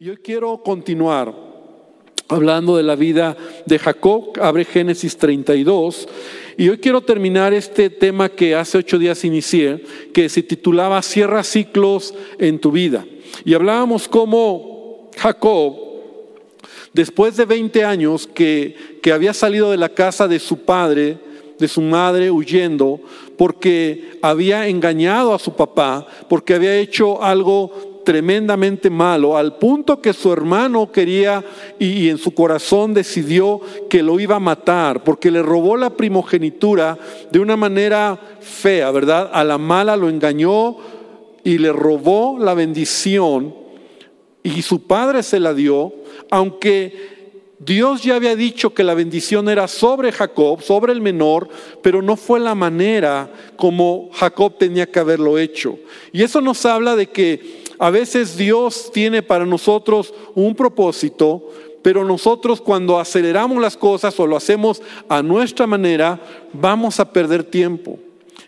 [0.00, 1.34] Y hoy quiero continuar
[2.28, 4.30] hablando de la vida de Jacob.
[4.40, 6.08] Abre Génesis 32.
[6.56, 9.82] Y hoy quiero terminar este tema que hace ocho días inicié,
[10.14, 13.04] que se titulaba Cierra ciclos en tu vida.
[13.44, 15.74] Y hablábamos cómo Jacob,
[16.92, 21.18] después de 20 años que, que había salido de la casa de su padre,
[21.58, 23.00] de su madre huyendo,
[23.36, 30.14] porque había engañado a su papá, porque había hecho algo tremendamente malo, al punto que
[30.14, 31.44] su hermano quería
[31.78, 33.60] y, en su corazón decidió
[33.90, 36.96] que lo iba a matar, porque le robó la primogenitura
[37.30, 39.28] de una manera fea, ¿verdad?
[39.30, 40.78] A la mala lo engañó
[41.44, 43.54] y le robó la bendición
[44.42, 45.92] y su padre se la dio,
[46.30, 47.18] aunque
[47.58, 51.50] Dios ya había dicho que la bendición era sobre Jacob, sobre el menor,
[51.82, 55.78] pero no fue la manera como Jacob tenía que haberlo hecho.
[56.10, 61.50] Y eso nos habla de que a veces Dios tiene para nosotros un propósito,
[61.82, 66.20] pero nosotros cuando aceleramos las cosas o lo hacemos a nuestra manera,
[66.52, 67.98] vamos a perder tiempo.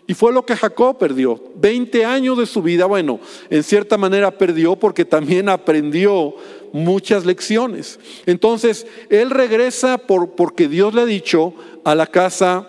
[0.07, 1.41] Y fue lo que Jacob perdió.
[1.55, 3.19] Veinte años de su vida, bueno,
[3.49, 6.35] en cierta manera perdió porque también aprendió
[6.73, 7.99] muchas lecciones.
[8.25, 11.53] Entonces, él regresa por, porque Dios le ha dicho
[11.85, 12.67] a la casa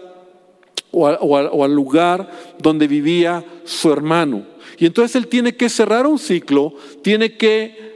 [0.92, 4.44] o, o al lugar donde vivía su hermano.
[4.78, 7.92] Y entonces él tiene que cerrar un ciclo, tiene que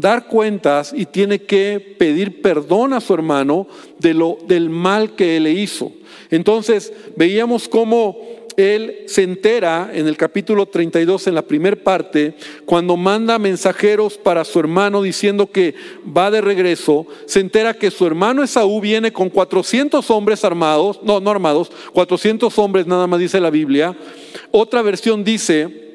[0.00, 3.66] dar cuentas y tiene que pedir perdón a su hermano
[3.98, 5.92] de lo, del mal que él le hizo.
[6.30, 8.16] Entonces veíamos cómo
[8.60, 14.44] él se entera en el capítulo 32, en la primera parte, cuando manda mensajeros para
[14.44, 15.74] su hermano diciendo que
[16.16, 21.20] va de regreso, se entera que su hermano Esaú viene con 400 hombres armados, no,
[21.20, 23.96] no armados, 400 hombres nada más dice la Biblia.
[24.50, 25.90] Otra versión dice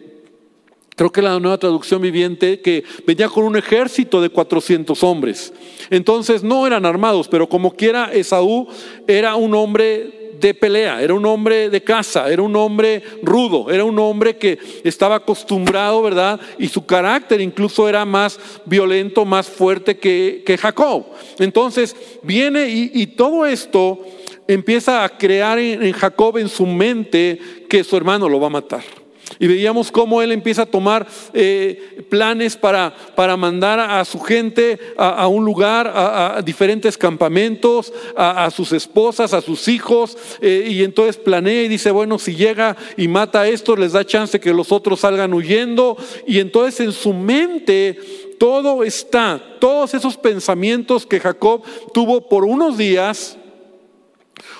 [0.95, 5.51] Creo que la nueva traducción viviente que venía con un ejército de 400 hombres.
[5.89, 8.67] Entonces no eran armados, pero como quiera Esaú
[9.05, 13.83] era un hombre de pelea, era un hombre de casa, era un hombre rudo, era
[13.83, 16.39] un hombre que estaba acostumbrado, ¿verdad?
[16.57, 21.05] Y su carácter incluso era más violento, más fuerte que, Jacob.
[21.39, 23.99] Entonces viene y, todo esto
[24.47, 29.04] empieza a crear en Jacob en su mente que su hermano lo va a matar.
[29.39, 34.79] Y veíamos cómo él empieza a tomar eh, planes para, para, mandar a su gente
[34.97, 40.17] a, un lugar, a, diferentes campamentos, a, sus esposas, a sus hijos.
[40.41, 44.05] Eh, y entonces planea y dice, bueno, si llega y mata a estos, les da
[44.05, 45.97] chance que los otros salgan huyendo.
[46.25, 47.99] Y entonces en su mente
[48.39, 53.37] todo está, todos esos pensamientos que Jacob tuvo por unos días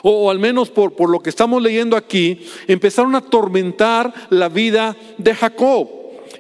[0.08, 4.96] o, al menos por, por lo que estamos leyendo aquí, empezaron a atormentar la vida
[5.18, 5.90] de Jacob.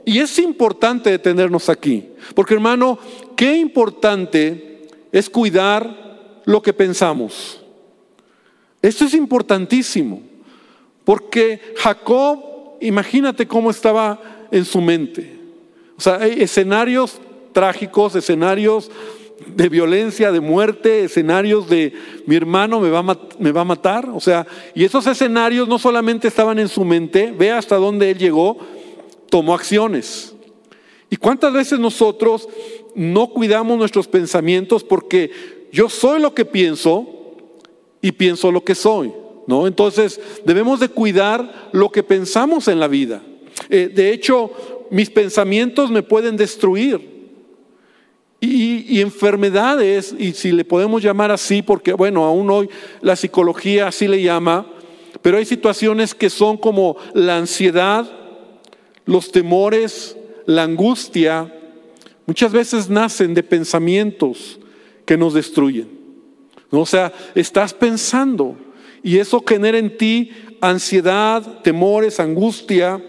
[0.05, 2.99] Y es importante detenernos aquí, porque hermano,
[3.35, 7.59] qué importante es cuidar lo que pensamos.
[8.83, 10.21] Esto es importantísimo,
[11.03, 15.39] porque Jacob, imagínate cómo estaba en su mente.
[15.97, 17.19] O sea, hay escenarios
[17.51, 18.91] trágicos, escenarios
[19.47, 21.93] de violencia, de muerte, escenarios de
[22.25, 24.09] mi hermano me va, a, me va a matar.
[24.09, 28.17] O sea, y esos escenarios no solamente estaban en su mente, ve hasta dónde él
[28.17, 28.57] llegó,
[29.29, 30.33] tomó acciones.
[31.09, 32.47] ¿Y cuántas veces nosotros
[32.95, 35.31] no cuidamos nuestros pensamientos porque
[35.71, 37.07] yo soy lo que pienso
[38.01, 39.11] y pienso lo que soy?
[39.47, 39.67] ¿no?
[39.67, 43.21] Entonces debemos de cuidar lo que pensamos en la vida.
[43.69, 44.51] Eh, de hecho,
[44.89, 47.14] mis pensamientos me pueden destruir.
[48.41, 52.69] Y, enfermedades, y si le podemos llamar así, porque bueno, aún hoy
[53.01, 54.67] la psicología así le llama,
[55.21, 58.07] pero hay situaciones que son como la ansiedad,
[59.05, 60.15] los temores,
[60.45, 61.51] la angustia,
[62.27, 64.59] muchas veces nacen de pensamientos
[65.05, 65.89] que nos destruyen.
[66.69, 68.57] O sea, estás pensando
[69.01, 70.31] y eso genera en ti
[70.61, 73.01] ansiedad, temores, angustia.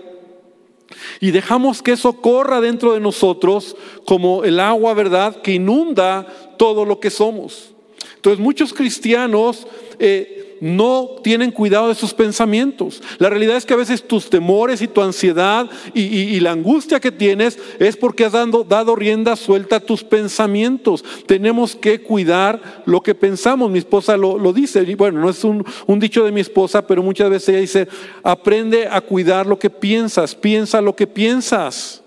[1.20, 6.26] Y dejamos que eso corra dentro de nosotros como el agua, ¿verdad?, que inunda
[6.58, 7.70] todo lo que somos.
[8.16, 9.66] Entonces muchos cristianos
[9.98, 13.02] eh, no tienen cuidado de sus pensamientos.
[13.18, 17.10] La realidad es que a veces tus temores y tu ansiedad y, la angustia que
[17.10, 21.04] tienes es porque has dado, rienda suelta a tus pensamientos.
[21.26, 23.70] Tenemos que cuidar lo que pensamos.
[23.70, 27.02] Mi esposa lo, dice, y bueno, no es un, un dicho de mi esposa, pero
[27.02, 27.88] muchas veces ella dice,
[28.22, 32.02] aprende a cuidar lo que piensas, piensa lo que piensas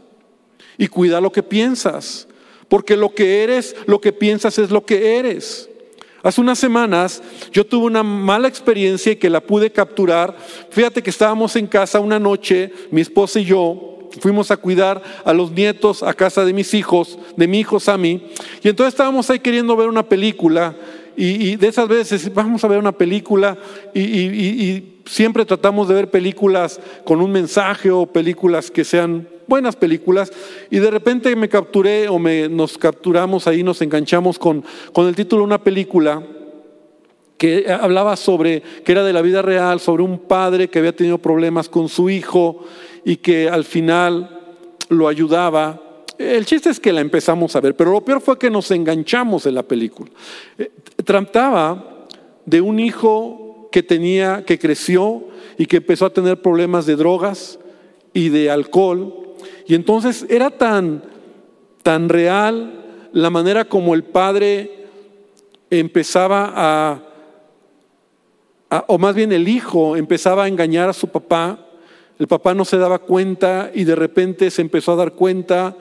[0.78, 2.28] y cuida lo que piensas.
[2.70, 5.70] Porque lo que eres, lo que piensas es lo que eres.
[6.22, 7.22] Hace unas semanas
[7.52, 10.36] yo tuve una mala experiencia y que la pude capturar.
[10.70, 13.90] Fíjate que estábamos en casa una noche, mi esposa y yo,
[14.20, 18.22] fuimos a cuidar a los nietos a casa de mis hijos, de mi hijo Sammy,
[18.64, 20.76] y entonces estábamos ahí queriendo ver una película,
[21.16, 23.58] y, de esas veces vamos a ver una película,
[23.94, 30.32] y, siempre tratamos de ver películas con un mensaje o películas que sean buenas películas,
[30.70, 34.64] y de repente me capturé o me, nos capturamos ahí, nos enganchamos con,
[34.94, 36.24] con el título de una película
[37.40, 41.18] que hablaba sobre, que era de la vida real, sobre un padre que había tenido
[41.18, 42.66] problemas con su hijo
[43.06, 44.40] y que al final
[44.90, 45.82] lo ayudaba.
[46.18, 49.46] El chiste es que la empezamos a ver, pero lo peor fue que nos enganchamos
[49.46, 50.12] en la película.
[50.58, 50.70] Eh,
[51.06, 52.06] trataba
[52.46, 55.24] de un hijo que tenía, que creció
[55.58, 57.58] y que empezó a tener problemas de drogas
[58.14, 59.29] y de alcohol.
[59.68, 61.04] Y entonces era tan,
[61.84, 64.86] tan real la manera como el padre
[65.70, 67.04] empezaba a
[68.88, 71.66] o más bien el hijo empezaba a engañar a su papá,
[72.20, 75.76] el papá no se daba cuenta y de repente se empezó a dar cuenta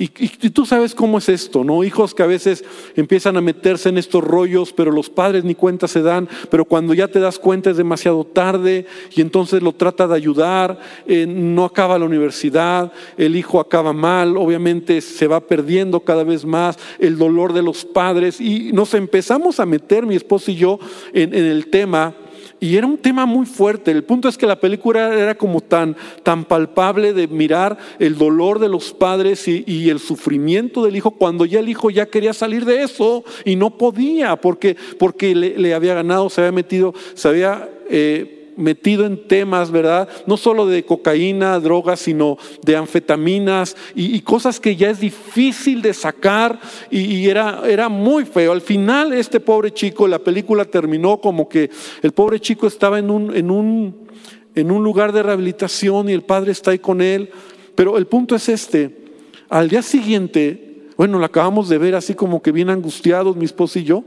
[0.00, 0.06] y,
[0.50, 1.82] tú sabes cómo es esto, ¿no?
[1.82, 2.64] Hijos que a veces
[2.94, 6.94] empiezan a meterse en estos rollos, pero los padres ni cuenta se dan, pero cuando
[6.94, 8.86] ya te das cuenta es demasiado tarde
[9.16, 14.36] y entonces lo trata de ayudar, eh, no acaba la universidad, el hijo acaba mal,
[14.36, 19.58] obviamente se va perdiendo cada vez más el dolor de los padres y nos empezamos
[19.58, 20.78] a meter, mi esposo y yo,
[21.12, 22.14] en el tema
[22.60, 23.90] y era un tema muy fuerte.
[23.90, 28.58] El punto es que la película era como tan, tan palpable de mirar el dolor
[28.58, 32.64] de los padres y, el sufrimiento del hijo cuando ya el hijo ya quería salir
[32.66, 37.68] de eso y no podía porque, porque le, había ganado, se había metido, se había...
[37.88, 40.08] Eh, metido en temas, ¿verdad?
[40.26, 45.94] No solo de cocaína, drogas, sino de anfetaminas y, cosas que ya es difícil de
[45.94, 46.58] sacar
[46.90, 48.52] y, era, era muy feo.
[48.52, 51.70] Al final este pobre chico, la película terminó como que
[52.02, 54.08] el pobre chico estaba en un, en un,
[54.54, 57.30] en un lugar de rehabilitación y el padre está ahí con él.
[57.74, 59.04] Pero el punto es este,
[59.48, 63.78] al día siguiente, bueno, lo acabamos de ver así como que bien angustiados mi esposo
[63.78, 64.02] y yo,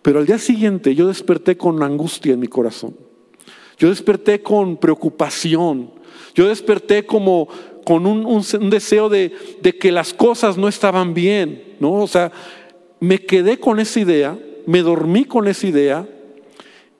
[0.00, 3.07] pero al día siguiente yo desperté con angustia en mi corazón.
[3.78, 5.90] Yo desperté con preocupación.
[6.34, 7.48] Yo desperté como
[7.84, 9.32] con un, deseo de,
[9.80, 11.94] que las cosas no estaban bien, ¿no?
[11.94, 12.30] O sea,
[13.00, 16.06] me quedé con esa idea, me dormí con esa idea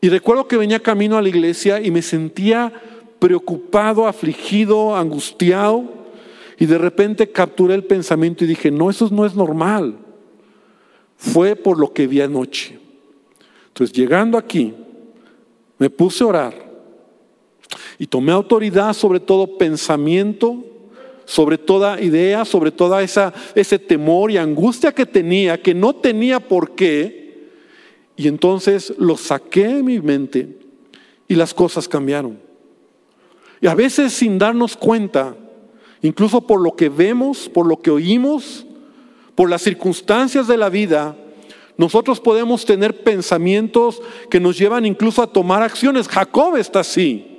[0.00, 2.72] y recuerdo que venía camino a la iglesia y me sentía
[3.18, 5.84] preocupado, afligido, angustiado
[6.58, 9.98] y de repente capturé el pensamiento y dije, no, eso no es normal.
[11.16, 12.78] Fue por lo que vi anoche.
[13.66, 14.74] Entonces, llegando aquí,
[15.78, 16.67] me puse a orar
[17.98, 20.64] y tomé autoridad sobre todo pensamiento,
[21.24, 26.40] sobre toda idea, sobre toda esa ese temor y angustia que tenía, que no tenía
[26.40, 27.50] por qué.
[28.16, 30.58] Y entonces lo saqué de mi mente
[31.26, 32.38] y las cosas cambiaron.
[33.60, 35.36] Y a veces sin darnos cuenta,
[36.02, 38.64] incluso por lo que vemos, por lo que oímos,
[39.34, 41.16] por las circunstancias de la vida,
[41.76, 46.08] nosotros podemos tener pensamientos que nos llevan incluso a tomar acciones.
[46.08, 47.37] Jacob está así.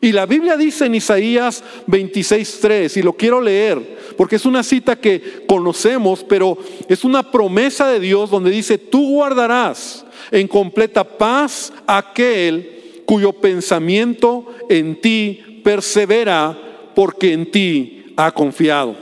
[0.00, 4.96] Y la Biblia dice en Isaías 26:3, y lo quiero leer, porque es una cita
[4.96, 6.58] que conocemos, pero
[6.88, 14.46] es una promesa de Dios donde dice, tú guardarás en completa paz aquel cuyo pensamiento
[14.68, 16.56] en ti persevera,
[16.94, 18.96] porque en ti ha confiado.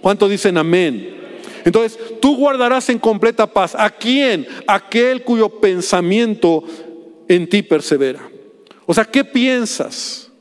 [0.00, 1.16] ¿Cuánto dicen amén?
[1.64, 3.74] Entonces, tú guardarás en completa paz.
[3.78, 4.46] ¿A quién?
[4.66, 6.64] Aquel cuyo pensamiento
[7.28, 8.28] en ti persevera.
[8.84, 10.31] O sea, ¿qué piensas?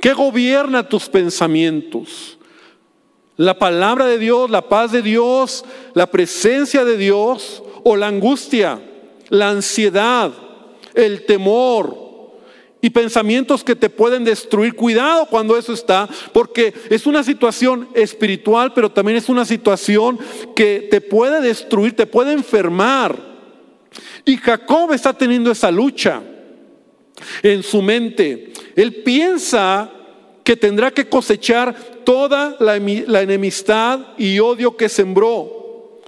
[0.00, 2.38] ¿Qué gobierna tus pensamientos?
[3.36, 5.64] ¿La palabra de Dios, la paz de Dios,
[5.94, 8.80] la presencia de Dios o la angustia,
[9.28, 10.32] la ansiedad,
[10.94, 12.10] el temor?
[12.82, 14.74] y pensamientos que te pueden destruir.
[14.74, 20.18] Cuidado cuando eso está, porque es una situación espiritual, pero también es una situación
[20.56, 23.18] que te puede destruir, te puede enfermar.
[24.24, 26.22] Y Jacob está teniendo esa lucha
[27.42, 28.52] en su mente.
[28.76, 29.90] Él piensa
[30.44, 31.74] que tendrá que cosechar
[32.04, 36.00] toda la, enemistad y odio que sembró.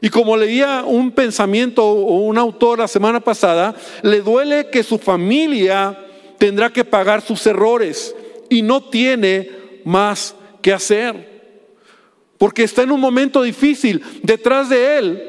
[0.00, 4.98] Y como leía un pensamiento o un autor la semana pasada, le duele que su
[4.98, 5.98] familia
[6.38, 8.14] tendrá que pagar sus errores
[8.48, 9.50] y no tiene
[9.84, 11.28] más que hacer.
[12.38, 14.02] Porque está en un momento difícil.
[14.22, 15.22] Detrás de él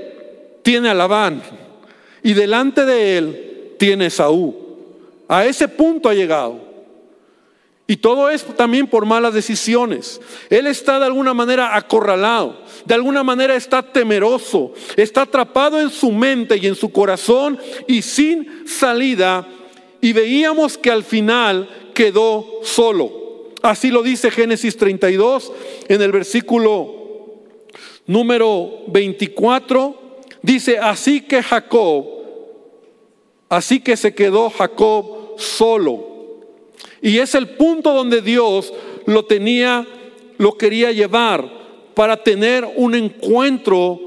[0.61, 1.41] tiene a Labán
[2.23, 4.60] y delante de él tiene Saúl.
[5.31, 6.59] A ese punto ha llegado.
[7.87, 10.19] Y todo es también por malas decisiones.
[10.49, 16.11] Él está de alguna manera acorralado, de alguna manera está temeroso, está atrapado en su
[16.11, 17.57] mente y en su corazón
[17.87, 19.47] y sin salida.
[20.01, 23.53] Y veíamos que al final quedó solo.
[23.61, 25.53] Así lo dice Génesis 32
[25.87, 26.93] en el versículo
[28.05, 30.19] número 24.
[30.41, 32.05] Dice, así que Jacob,
[33.47, 36.11] así que se quedó Jacob solo.
[37.01, 38.73] Y es el punto donde Dios
[39.05, 39.87] lo tenía,
[40.37, 41.49] lo quería llevar
[41.93, 43.99] para tener un encuentro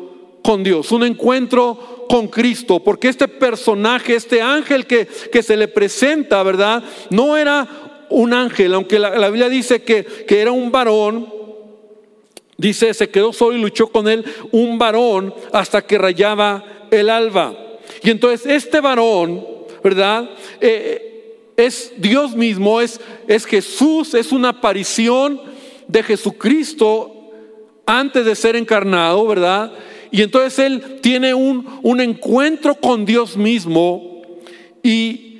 [0.42, 5.68] con Dios, un encuentro con Cristo, porque este personaje, este ángel que, que se le
[5.68, 6.82] presenta, ¿verdad?
[7.10, 11.32] No era un ángel, aunque la, Biblia dice que, que era un varón,
[12.56, 17.56] dice, se quedó solo y luchó con él un varón hasta que rayaba el alba.
[18.02, 19.46] Y entonces este varón,
[19.82, 20.30] ¿verdad?
[20.60, 21.13] Eh,
[21.56, 25.40] es Dios mismo, es, es Jesús, es una aparición
[25.88, 27.30] de Jesucristo
[27.86, 29.72] antes de ser encarnado, ¿verdad?
[30.10, 34.22] Y entonces Él tiene un, un encuentro con Dios mismo
[34.82, 35.34] y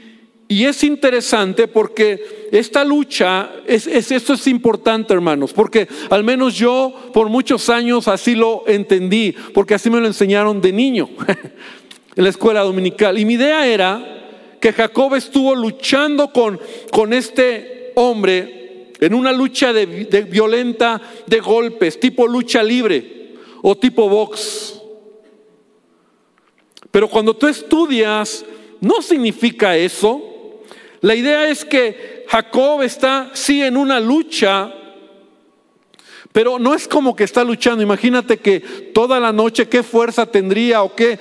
[0.46, 6.94] y es interesante porque esta lucha, es, esto es importante hermanos, porque al menos yo
[7.12, 11.08] por muchos años así lo entendí, porque así me lo enseñaron de niño
[12.16, 13.18] en la escuela dominical.
[13.18, 14.23] Y mi idea era
[14.64, 16.58] que Jacob estuvo luchando con,
[16.90, 23.76] con este hombre en una lucha de, de violenta de golpes, tipo lucha libre o
[23.76, 24.80] tipo box.
[26.90, 28.42] Pero cuando tú estudias,
[28.80, 30.62] no significa eso.
[31.02, 34.72] La idea es que Jacob está sí en una lucha,
[36.34, 37.80] pero no es como que está luchando.
[37.80, 38.58] Imagínate que
[38.92, 41.16] toda la noche qué fuerza tendría o qué,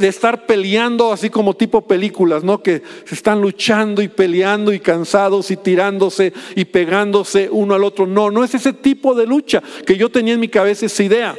[0.00, 2.62] de estar peleando así como tipo películas, ¿no?
[2.62, 8.06] Que se están luchando y peleando y cansados y tirándose y pegándose uno al otro.
[8.06, 11.38] No, no es ese tipo de lucha que yo tenía en mi cabeza esa idea.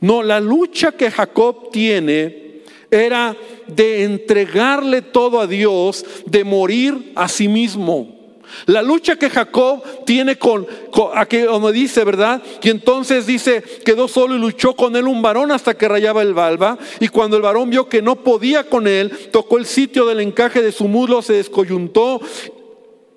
[0.00, 3.36] No, la lucha que Jacob tiene era
[3.68, 8.23] de entregarle todo a Dios, de morir a sí mismo.
[8.66, 10.66] La lucha que Jacob tiene con,
[11.14, 12.42] a que como dice, ¿verdad?
[12.62, 16.34] Y entonces dice, quedó solo y luchó con él un varón hasta que rayaba el
[16.34, 16.78] balba.
[17.00, 20.62] Y cuando el varón vio que no podía con él, tocó el sitio del encaje
[20.62, 22.20] de su muslo, se descoyuntó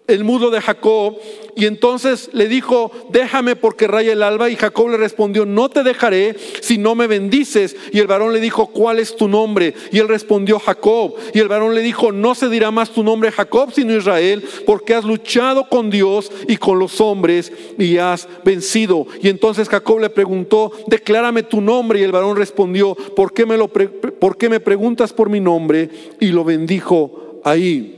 [0.08, 1.18] el muslo de Jacob
[1.58, 4.48] y entonces le dijo, déjame porque raya el alba.
[4.48, 7.76] Y Jacob le respondió, no te dejaré si no me bendices.
[7.92, 9.74] Y el varón le dijo, ¿cuál es tu nombre?
[9.92, 11.16] Y él respondió, Jacob.
[11.34, 14.94] Y el varón le dijo, no se dirá más tu nombre Jacob, sino Israel, porque
[14.94, 19.08] has luchado con Dios y con los hombres y has vencido.
[19.24, 22.00] Y entonces Jacob le preguntó, declárame tu nombre.
[22.00, 25.90] Y el varón respondió, ¿por qué me, lo ¿por qué me preguntas por mi nombre?
[26.20, 27.97] Y lo bendijo ahí.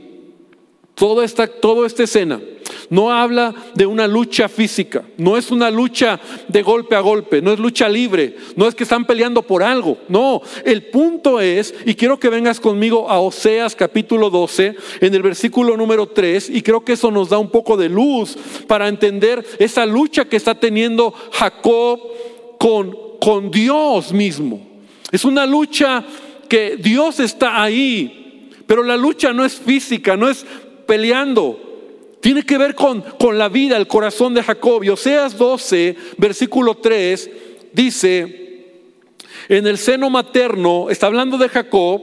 [1.00, 1.48] Toda esta,
[2.02, 2.38] escena
[2.90, 7.54] no habla de una lucha física, no es una lucha de golpe a golpe, no
[7.54, 11.94] es lucha libre, no es que están peleando por algo, no, el punto es, y
[11.94, 16.84] quiero que vengas conmigo a Oseas capítulo 12, en el versículo número 3, y creo
[16.84, 21.14] que eso nos da un poco de luz para entender esa lucha que está teniendo
[21.32, 21.98] Jacob
[22.58, 24.60] con, con Dios mismo.
[25.10, 26.04] Es una lucha
[26.46, 30.44] que Dios está ahí, pero la lucha no es física, no es
[30.90, 31.56] peleando
[32.20, 34.82] tiene que ver con, con la vida, el corazón de Jacob.
[34.82, 37.30] Y Oseas 12, versículo 3,
[37.72, 38.64] dice,
[39.48, 42.02] en el seno materno, está hablando de Jacob,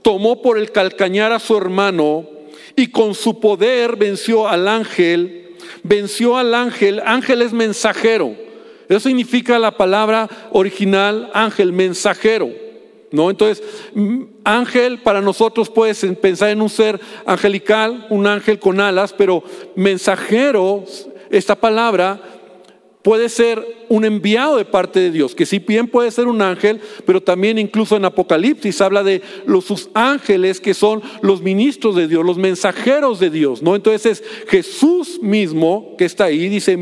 [0.00, 2.26] tomó por el calcañar a su hermano
[2.74, 8.34] y con su poder venció al ángel, venció al ángel, ángel es mensajero.
[8.88, 12.63] Eso significa la palabra original ángel, mensajero.
[13.14, 13.30] ¿No?
[13.30, 13.62] Entonces,
[13.94, 19.42] mm, ángel para nosotros puede pensar en un ser angelical, un ángel con alas, pero
[19.76, 20.84] mensajero,
[21.30, 22.20] esta palabra
[23.04, 26.80] puede ser un enviado de parte de Dios, que si bien puede ser un ángel,
[27.04, 32.08] pero también incluso en Apocalipsis habla de los sus ángeles que son los ministros de
[32.08, 33.76] Dios, los mensajeros de Dios, ¿no?
[33.76, 36.76] Entonces es Jesús mismo que está ahí, dice,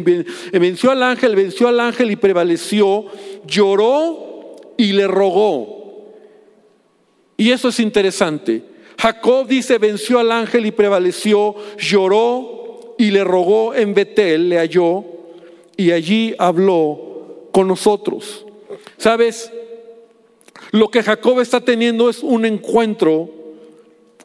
[0.53, 3.07] venció al ángel, venció al ángel y prevaleció,
[3.45, 5.82] lloró y le rogó.
[7.43, 8.63] Y eso es interesante.
[8.97, 15.03] Jacob dice, venció al ángel y prevaleció, lloró y le rogó en Betel, le halló
[15.77, 18.47] y allí habló con nosotros.
[18.97, 19.51] ¿Sabes?
[20.71, 23.29] Lo que Jacob está teniendo es un encuentro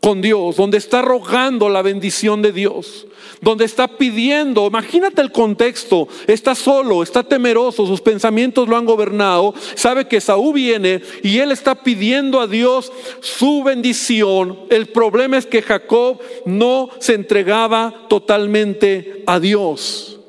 [0.01, 3.07] con Dios, donde está rogando la bendición de Dios,
[3.41, 9.53] donde está pidiendo, imagínate el contexto, está solo, está temeroso, sus pensamientos lo han gobernado,
[9.75, 14.59] sabe que Saúl viene y él está pidiendo a Dios su bendición.
[14.69, 20.19] El problema es que Jacob no se entregaba totalmente a Dios.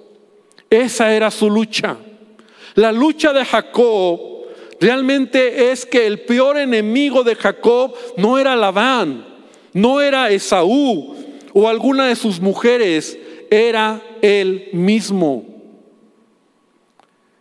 [0.70, 1.96] Esa era su lucha.
[2.74, 4.20] La lucha de Jacob
[4.80, 9.27] realmente es que el peor enemigo de Jacob no era Labán,
[9.78, 11.14] no era Esaú
[11.52, 13.16] o alguna de sus mujeres,
[13.48, 15.44] era él mismo.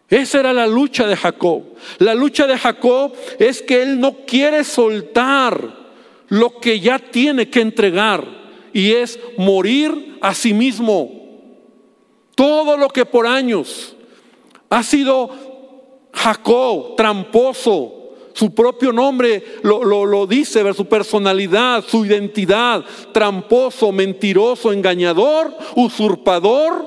[0.07, 1.63] Esa era la lucha de Jacob.
[1.97, 5.75] La lucha de Jacob es que él no quiere soltar
[6.29, 8.23] lo que ya tiene que entregar
[8.71, 11.11] y es morir a sí mismo.
[12.35, 13.95] Todo lo que por años
[14.69, 17.96] ha sido Jacob, tramposo,
[18.37, 26.85] su propio nombre lo, lo, dice, su personalidad, su identidad, tramposo, mentiroso, engañador, usurpador,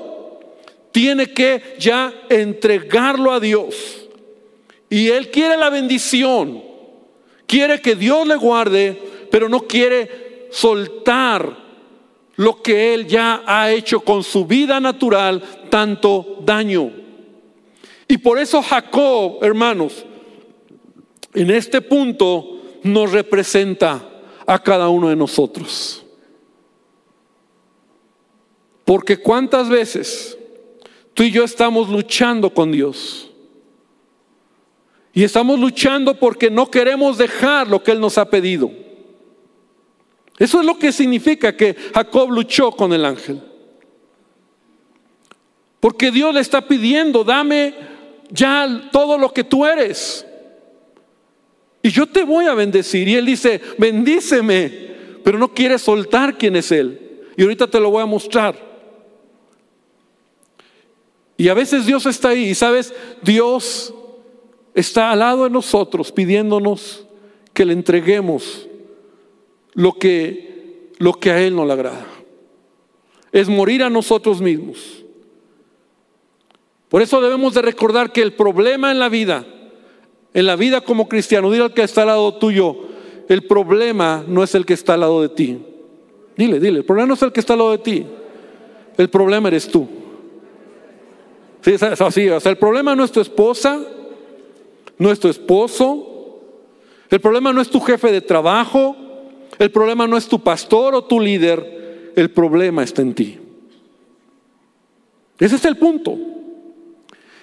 [0.93, 3.75] tiene que ya entregarlo a Dios.
[4.89, 6.63] Y él quiere la bendición,
[7.47, 8.97] quiere que Dios le guarde,
[9.29, 11.57] pero no quiere soltar
[12.37, 16.91] lo que él ya ha hecho con su vida natural tanto daño.
[18.07, 20.05] Y por eso Jacob, hermanos,
[21.33, 24.07] en este punto nos representa
[24.45, 26.03] a cada uno de nosotros.
[28.85, 30.37] Porque cuántas veces
[31.13, 33.29] tú y yo estamos luchando con Dios.
[35.13, 38.71] Y estamos luchando porque no queremos dejar lo que Él nos ha pedido.
[40.39, 43.41] Eso es lo que significa que Jacob luchó con el ángel.
[45.79, 47.75] Porque Dios le está pidiendo, dame
[48.29, 50.25] ya todo lo que tú eres.
[51.83, 53.07] Y yo te voy a bendecir.
[53.07, 54.91] Y él dice, bendíceme,
[55.23, 57.23] pero no quiere soltar quién es él.
[57.35, 58.55] Y ahorita te lo voy a mostrar.
[61.37, 62.49] Y a veces Dios está ahí.
[62.49, 63.93] Y sabes, Dios
[64.75, 67.05] está al lado de nosotros pidiéndonos
[67.53, 68.67] que le entreguemos
[69.73, 72.05] lo que, lo que a Él no le agrada.
[73.31, 75.03] Es morir a nosotros mismos.
[76.89, 79.45] Por eso debemos de recordar que el problema en la vida
[80.33, 82.75] en la vida como cristiano, dile al que está al lado tuyo,
[83.27, 85.59] el problema no es el que está al lado de ti.
[86.35, 88.05] Dile, dile, el problema no es el que está al lado de ti.
[88.97, 89.87] El problema eres tú.
[91.61, 93.79] Sí, así, o sea, el problema no es tu esposa,
[94.97, 96.39] no es tu esposo,
[97.09, 98.95] el problema no es tu jefe de trabajo,
[99.59, 103.37] el problema no es tu pastor o tu líder, el problema está en ti.
[105.37, 106.17] Ese es el punto.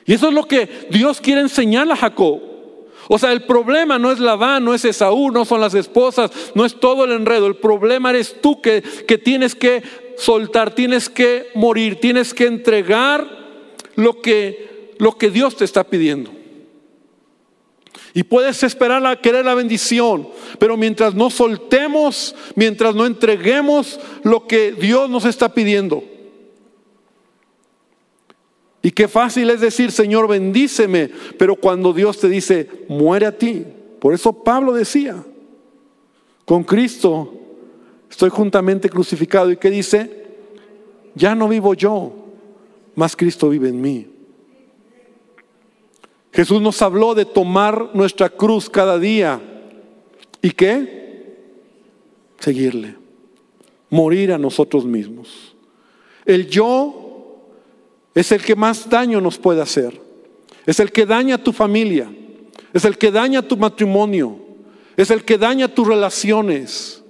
[0.06, 2.40] Y eso es lo que Dios quiere enseñar a Jacob.
[3.08, 6.64] O sea, el problema no es Labán, no es Esaú, no son las esposas, no
[6.64, 7.46] es todo el enredo.
[7.46, 9.82] El problema eres tú que, que tienes que
[10.18, 13.26] soltar, tienes que morir, tienes que entregar
[13.94, 16.30] lo que, lo que Dios te está pidiendo.
[18.14, 24.46] Y puedes esperar a querer la bendición, pero mientras no soltemos, mientras no entreguemos lo
[24.46, 26.02] que Dios nos está pidiendo,
[28.82, 33.64] y qué fácil es decir, Señor, bendíceme, pero cuando Dios te dice, muere a ti.
[33.98, 35.24] Por eso Pablo decía,
[36.44, 37.34] con Cristo
[38.08, 39.50] estoy juntamente crucificado.
[39.50, 40.26] ¿Y qué dice?
[41.14, 42.12] Ya no vivo yo,
[42.94, 44.06] más Cristo vive en mí.
[46.32, 49.40] Jesús nos habló de tomar nuestra cruz cada día.
[50.40, 51.36] ¿Y qué?
[52.38, 52.94] Seguirle.
[53.90, 55.56] Morir a nosotros mismos.
[56.24, 57.07] El yo
[58.18, 60.00] es el que más daño nos puede hacer.
[60.66, 62.10] Es el que daña a tu familia.
[62.72, 64.40] Es el que daña tu matrimonio.
[64.96, 67.04] Es el que daña tus relaciones.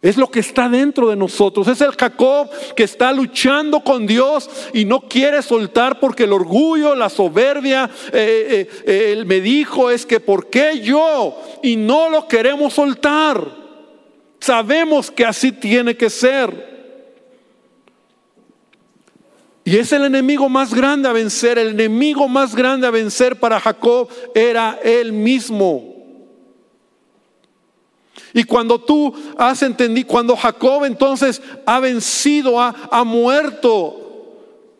[0.00, 1.68] Es lo que está dentro de nosotros.
[1.68, 6.94] Es el Jacob que está luchando con Dios y no quiere soltar porque el orgullo,
[6.94, 11.38] la soberbia, eh, eh, él me dijo es que ¿por qué yo?
[11.62, 13.46] Y no lo queremos soltar.
[14.40, 16.75] Sabemos que así tiene que ser.
[19.66, 21.58] Y es el enemigo más grande a vencer.
[21.58, 25.92] El enemigo más grande a vencer para Jacob era él mismo.
[28.32, 34.36] Y cuando tú has entendido, cuando Jacob entonces ha vencido, ha, muerto,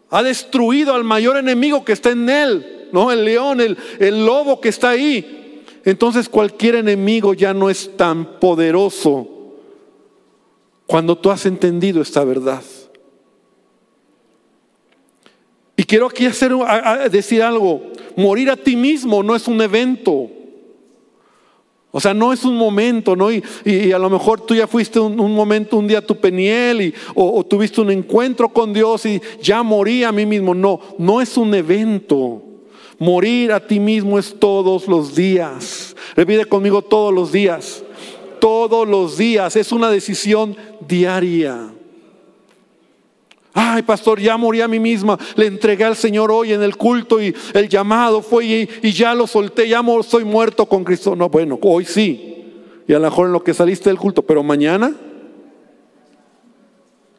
[0.09, 3.11] ha destruido al mayor enemigo que está en él, ¿no?
[3.11, 5.65] El león, el lobo que está ahí.
[5.85, 9.27] Entonces cualquier enemigo ya no es tan poderoso
[10.87, 12.63] cuando tú has entendido esta verdad.
[15.77, 16.53] Y quiero aquí hacer,
[17.11, 17.83] decir algo.
[18.17, 20.31] Morir a ti mismo no es un evento.
[21.91, 23.31] O sea, no es un momento, ¿no?
[23.33, 23.43] Y,
[23.93, 27.81] a lo mejor tú ya fuiste un, momento, un día tu peniel, y, o, tuviste
[27.81, 30.55] un encuentro con Dios y ya morí a mí mismo.
[30.55, 32.43] No, no es un evento.
[32.99, 35.95] Morir a ti mismo es todos los días.
[36.15, 37.83] Repite conmigo todos los días.
[38.41, 39.57] Todos los días.
[39.57, 41.76] Es una decisión diaria.
[43.59, 45.19] Ay, pastor, ya morí a mí misma.
[45.35, 49.27] Le entregué al Señor hoy en el culto y el llamado fue y, ya lo
[49.27, 49.67] solté.
[49.67, 51.17] Ya soy muerto con Cristo.
[51.17, 52.53] No, bueno, hoy sí.
[52.87, 54.95] Y a lo mejor en lo que saliste del culto, pero mañana,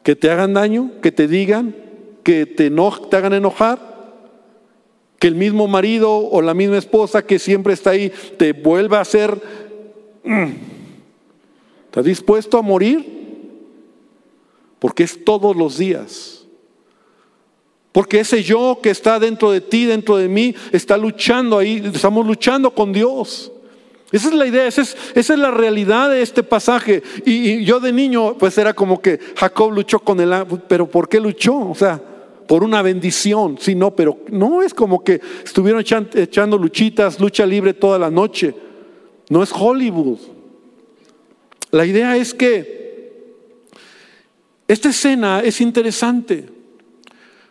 [0.04, 1.74] que te hagan daño, que te digan,
[2.22, 3.80] que te, te hagan enojar,
[5.18, 9.02] que el mismo marido o la misma esposa que siempre está ahí te vuelva a
[9.02, 9.42] hacer...
[10.22, 10.52] Mm,
[11.86, 13.17] ¿Estás dispuesto a morir?
[14.78, 16.46] Porque es todos los días.
[17.92, 22.26] Porque ese yo que está dentro de ti, dentro de mí, está luchando ahí, estamos
[22.26, 23.50] luchando con Dios.
[24.10, 27.02] Esa es la idea, esa es, la realidad de este pasaje.
[27.26, 30.32] Y, yo de niño, pues era como que Jacob luchó con el
[30.66, 31.70] pero ¿por qué luchó?
[31.70, 32.00] O sea,
[32.46, 37.74] por una bendición, sí, no, pero no es como que estuvieron echando luchitas, lucha libre
[37.74, 38.54] toda la noche.
[39.28, 40.18] No es Hollywood.
[41.70, 42.87] La idea es que
[44.68, 46.46] esta escena es interesante.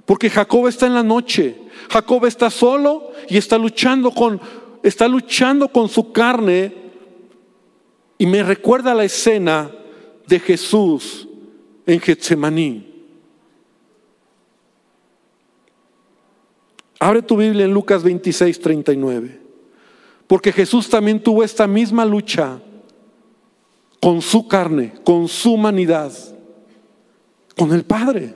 [0.05, 1.59] Porque Jacob está en la noche.
[1.89, 4.39] Jacob está solo y está luchando con,
[4.83, 6.73] está luchando con su carne.
[8.19, 9.69] Y me recuerda la escena
[10.27, 11.27] de Jesús
[11.87, 12.85] en Getsemaní.
[16.99, 19.39] Abre tu Biblia en Lucas 26, 39.
[20.27, 22.59] Porque Jesús también tuvo esta misma lucha
[23.99, 26.11] con su carne, con su humanidad,
[27.57, 28.33] con el Padre.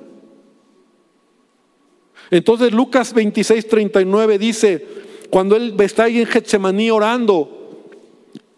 [2.30, 4.86] Entonces Lucas 26, 39 dice,
[5.30, 7.58] cuando él está ahí en Getsemaní orando,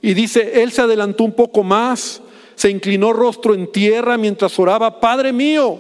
[0.01, 2.21] y dice, él se adelantó un poco más,
[2.55, 5.79] se inclinó rostro en tierra mientras oraba, Padre mío,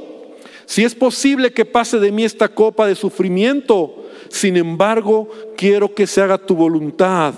[0.65, 6.07] si es posible que pase de mí esta copa de sufrimiento, sin embargo, quiero que
[6.07, 7.35] se haga tu voluntad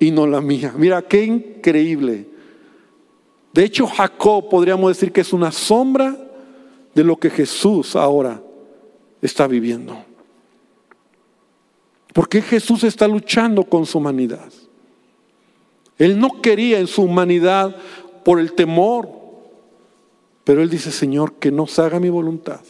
[0.00, 0.74] y no la mía.
[0.76, 2.26] Mira, qué increíble.
[3.52, 6.16] De hecho, Jacob podríamos decir que es una sombra
[6.94, 8.42] de lo que Jesús ahora
[9.20, 9.96] está viviendo.
[12.12, 14.52] Porque Jesús está luchando con su humanidad.
[15.98, 17.76] Él no quería en su humanidad
[18.24, 19.08] por el temor,
[20.44, 22.60] pero él dice, Señor, que no se haga mi voluntad.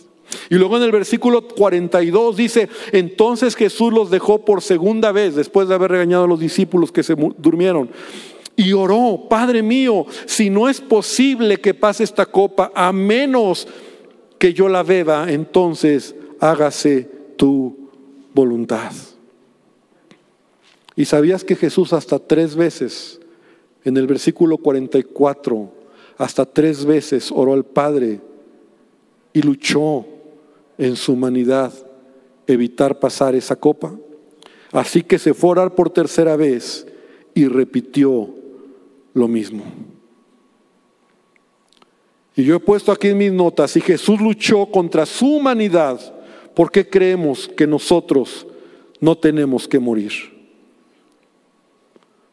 [0.50, 5.68] Y luego en el versículo 42 dice, entonces Jesús los dejó por segunda vez, después
[5.68, 7.90] de haber regañado a los discípulos que se durmieron.
[8.56, 13.66] Y oró, Padre mío, si no es posible que pase esta copa, a menos
[14.40, 17.90] yo la beba, entonces hágase tu
[18.34, 18.92] voluntad.
[20.96, 23.20] Y sabías que Jesús hasta tres veces,
[23.84, 25.72] en el versículo 44,
[26.18, 28.20] hasta tres veces oró al Padre
[29.32, 30.04] y luchó
[30.78, 31.72] en su humanidad
[32.46, 33.94] evitar pasar esa copa.
[34.72, 36.86] Así que se fue a orar por tercera vez
[37.34, 38.28] y repitió
[39.12, 39.64] lo mismo.
[42.36, 46.00] Y yo he puesto aquí en mis notas, si Jesús luchó contra su humanidad,
[46.54, 48.46] ¿por qué creemos que nosotros
[49.00, 50.12] no tenemos que morir?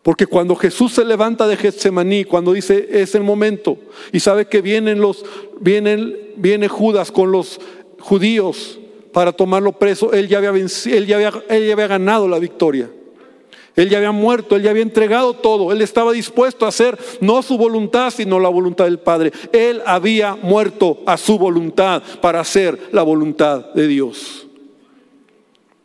[0.02, 3.78] Porque cuando Jesús se levanta de Getsemaní, cuando dice es el momento,
[4.12, 5.24] y sabe que vienen los,
[5.60, 7.60] vienen, viene Judas con los
[8.00, 8.80] judíos
[9.14, 12.90] para tomarlo preso, él ya había, él ya había, él ya había ganado la victoria.
[13.76, 17.42] Él ya había muerto, él ya había entregado todo, él estaba dispuesto a hacer no
[17.42, 19.32] su voluntad, sino la voluntad del Padre.
[19.52, 24.48] Él había muerto a su voluntad para hacer la voluntad de Dios.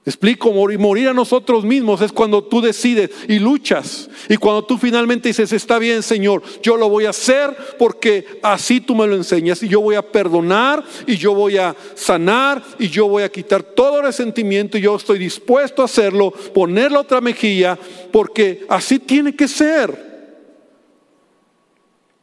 [0.06, 4.08] Explico, morir a nosotros mismos es cuando tú decides y luchas.
[4.28, 8.80] Y cuando tú finalmente dices, está bien Señor, yo lo voy a hacer porque así
[8.80, 9.64] tú me lo enseñas.
[9.64, 13.64] Y yo voy a perdonar y yo voy a sanar y yo voy a quitar
[13.64, 17.76] todo resentimiento y yo estoy dispuesto a hacerlo, poner la otra mejilla,
[18.12, 20.06] porque así tiene que ser.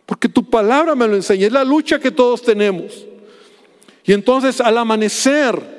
[0.06, 3.06] Porque tu palabra me lo enseña, es la lucha que todos tenemos.
[4.06, 5.72] Y entonces al amanecer,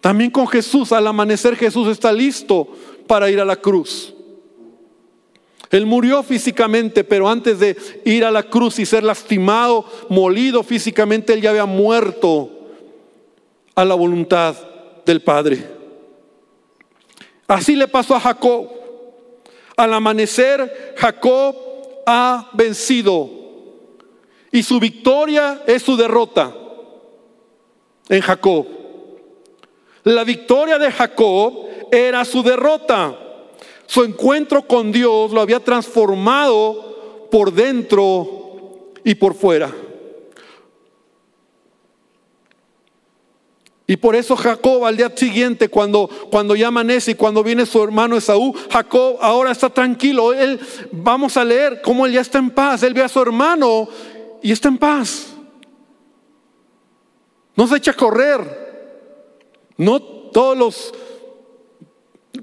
[0.00, 2.68] también con Jesús, al amanecer Jesús está listo
[3.06, 4.14] para ir a la cruz.
[5.70, 11.32] Él murió físicamente, pero antes de ir a la cruz y ser lastimado, molido físicamente,
[11.32, 12.50] él ya había muerto
[13.74, 14.56] a la voluntad
[15.04, 15.66] del Padre.
[17.48, 18.70] Así le pasó a Jacob.
[19.76, 21.56] Al amanecer, Jacob
[22.06, 23.30] ha vencido
[24.52, 26.54] y su victoria es su derrota
[28.08, 28.66] en Jacob.
[30.06, 33.18] La victoria de Jacob era su derrota.
[33.86, 39.74] Su encuentro con Dios lo había transformado por dentro y por fuera.
[43.88, 47.82] Y por eso Jacob al día siguiente, cuando, cuando ya amanece y cuando viene su
[47.82, 50.32] hermano Esaú, Jacob ahora está tranquilo.
[50.32, 50.60] Él,
[50.92, 52.84] vamos a leer cómo él ya está en paz.
[52.84, 53.88] Él ve a su hermano
[54.40, 55.34] y está en paz.
[57.56, 58.65] No se echa a correr.
[59.76, 60.94] No todos los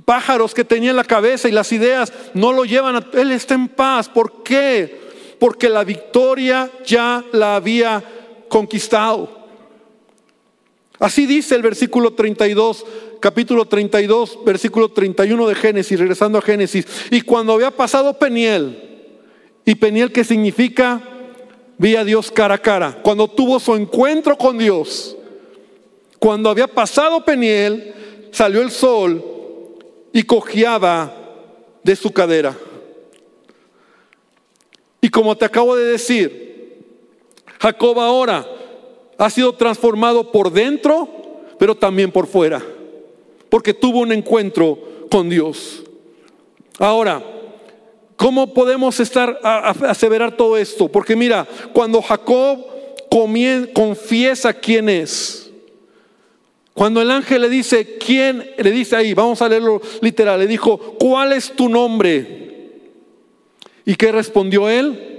[0.05, 3.05] pájaros que tenía en la cabeza y las ideas no lo llevan a...
[3.13, 4.09] Él está en paz.
[4.09, 5.01] ¿Por qué?
[5.39, 8.03] Porque la victoria ya la había
[8.49, 9.43] conquistado.
[10.99, 12.85] Así dice el versículo 32,
[13.19, 16.85] capítulo 32, versículo 31 de Génesis, regresando a Génesis.
[17.11, 18.91] Y cuando había pasado Peniel,
[19.65, 21.01] y Peniel que significa
[21.77, 25.17] vi a Dios cara a cara, cuando tuvo su encuentro con Dios,
[26.23, 27.93] cuando había pasado Peniel,
[28.31, 29.21] salió el sol
[30.13, 31.13] y cojeaba
[31.83, 32.57] de su cadera.
[35.01, 36.81] Y como te acabo de decir,
[37.59, 38.47] Jacob ahora
[39.17, 41.09] ha sido transformado por dentro,
[41.59, 42.63] pero también por fuera,
[43.49, 44.79] porque tuvo un encuentro
[45.11, 45.83] con Dios.
[46.79, 47.21] Ahora,
[48.15, 50.87] ¿cómo podemos estar aseverar todo esto?
[50.87, 52.65] Porque mira, cuando Jacob
[53.73, 55.42] confiesa quién es,
[56.73, 58.51] cuando el ángel le dice, ¿quién?
[58.57, 62.71] Le dice ahí, vamos a leerlo literal, le dijo, ¿cuál es tu nombre?
[63.85, 65.11] ¿Y qué respondió él?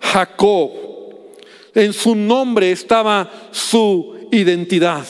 [0.00, 0.70] Jacob.
[1.74, 5.06] En su nombre estaba su identidad.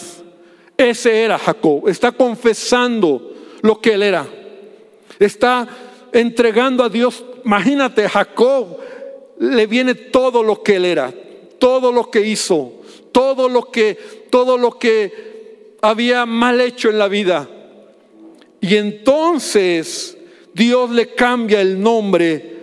[0.77, 1.88] Ese era Jacob.
[1.88, 4.27] Está confesando lo que él era.
[5.18, 5.66] Está
[6.12, 7.24] entregando a Dios.
[7.44, 8.79] Imagínate, Jacob
[9.38, 11.12] le viene todo lo que él era,
[11.59, 12.72] todo lo que hizo,
[13.12, 15.27] todo lo que, todo lo que
[15.80, 17.48] había mal hecho en la vida.
[18.60, 20.16] Y entonces
[20.54, 22.56] Dios le cambia el nombre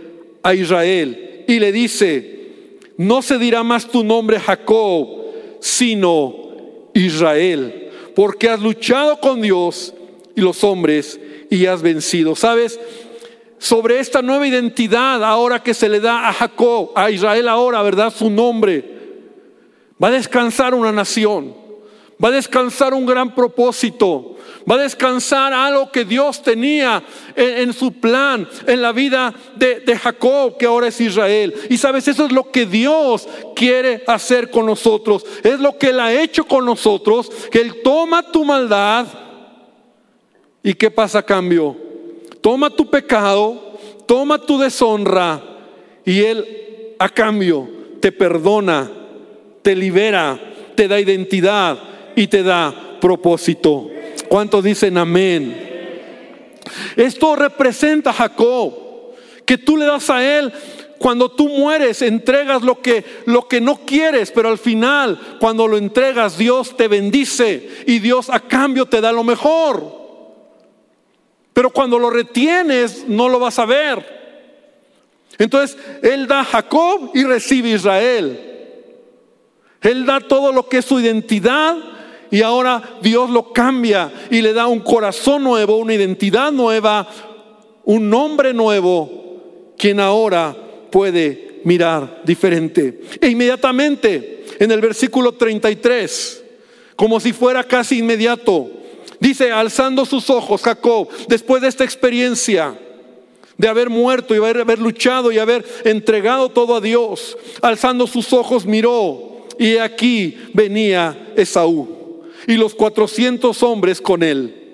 [0.43, 5.07] a Israel y le dice, no se dirá más tu nombre Jacob,
[5.59, 6.35] sino
[6.93, 9.93] Israel, porque has luchado con Dios
[10.35, 12.35] y los hombres y has vencido.
[12.35, 12.79] ¿Sabes?
[13.57, 18.13] Sobre esta nueva identidad ahora que se le da a Jacob, a Israel ahora, ¿verdad?
[18.13, 18.83] Su nombre,
[20.01, 21.64] va a descansar una nación
[22.23, 24.37] va a descansar un gran propósito,
[24.69, 27.03] va a descansar algo que Dios tenía
[27.35, 31.53] en, su plan, en la vida de, de, Jacob, que ahora es Israel.
[31.69, 35.99] Y sabes, eso es lo que Dios quiere hacer con nosotros, es lo que Él
[35.99, 39.07] ha hecho con nosotros, que Él toma tu maldad
[40.63, 41.75] y ¿qué pasa a cambio?
[42.41, 45.41] Toma tu pecado, toma tu deshonra
[46.05, 48.91] y Él a cambio te perdona,
[49.63, 50.39] te libera,
[50.75, 53.89] te da identidad y te da propósito.
[54.27, 55.65] ¿Cuántos dicen amén?
[56.95, 58.73] Esto representa a Jacob,
[59.45, 60.51] que tú le das a él
[60.97, 65.77] cuando tú mueres, entregas lo que, lo que no quieres, pero al final, cuando lo
[65.77, 70.05] entregas, Dios te bendice y Dios a cambio te da lo mejor.
[71.53, 74.03] Pero cuando lo retienes, no lo vas a ver.
[75.37, 78.39] Entonces, Él da Jacob y recibe a Israel.
[79.81, 81.77] Él da todo lo que es su identidad
[82.35, 87.07] y ahora Dios lo cambia y le da un corazón nuevo, una identidad nueva,
[87.85, 90.53] un nombre nuevo, quien ahora
[90.91, 93.03] puede mirar diferente.
[93.21, 96.43] E inmediatamente, en el versículo 33,
[96.97, 98.69] como si fuera casi inmediato,
[99.17, 102.77] dice, alzando sus ojos, Jacob, después de esta experiencia,
[103.57, 108.33] de haber muerto y haber, haber, luchado y haber entregado todo a Dios, alzando sus
[108.33, 111.94] ojos miró y aquí venía Esaú
[112.47, 114.65] y los cuatrocientos hombres con él.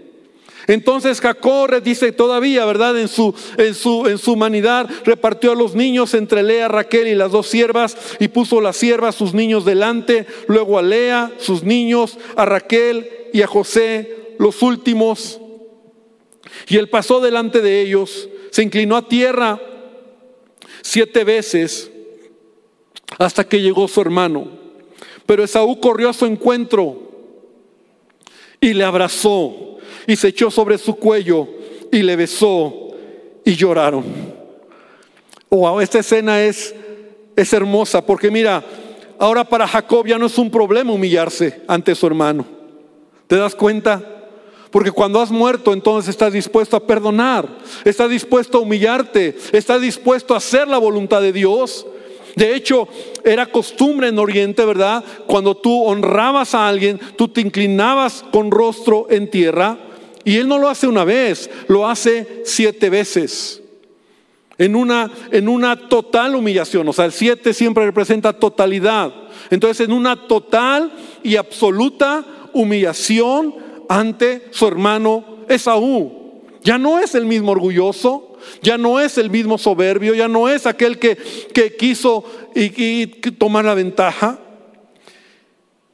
[0.68, 3.00] Entonces Jacob dice todavía, ¿verdad?
[3.00, 7.16] En su, en su, en su humanidad repartió a los niños entre Lea, Raquel y
[7.16, 12.18] las dos siervas y puso las siervas sus niños delante, luego a Lea, sus niños,
[12.36, 15.40] a Raquel y a José, los últimos.
[16.68, 19.60] Y él pasó delante de ellos, se inclinó a tierra
[20.82, 21.92] siete veces
[23.18, 24.48] hasta que llegó su hermano.
[25.26, 27.11] Pero Esaú corrió a su encuentro
[28.62, 31.48] y le abrazó y se echó sobre su cuello
[31.92, 32.90] y le besó
[33.44, 34.06] y lloraron.
[35.50, 36.74] Wow, esta escena es,
[37.36, 38.64] es hermosa porque mira,
[39.20, 42.46] ahora para Jacob ya no es un problema humillarse ante su hermano.
[43.28, 44.02] ¿Te das cuenta?
[44.70, 47.48] Porque cuando has muerto, entonces estás dispuesto a perdonar,
[47.84, 51.86] estás dispuesto a humillarte, estás dispuesto a hacer la voluntad de Dios.
[52.36, 52.88] De hecho,
[53.24, 55.04] era costumbre en Oriente, ¿verdad?
[55.28, 59.78] Cuando tú honrabas a alguien, tú te inclinabas con rostro en tierra.
[60.24, 63.62] Y Él no lo hace una vez, lo hace siete veces.
[64.58, 66.88] En una, en una total humillación.
[66.88, 69.12] O sea, el siete siempre representa totalidad.
[69.50, 70.92] Entonces, en una total
[71.24, 73.56] y absoluta humillación
[73.90, 76.42] ante su hermano Esaú.
[76.64, 78.31] Ya no es el mismo orgulloso,
[78.62, 81.18] ya no es el mismo soberbio, ya no es aquel que,
[81.78, 82.24] quiso
[82.56, 84.40] y, tomar la ventaja.